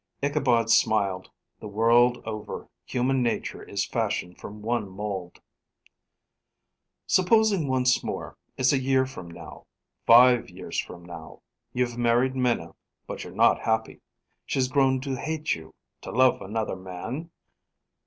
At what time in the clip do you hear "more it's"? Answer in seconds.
8.03-8.73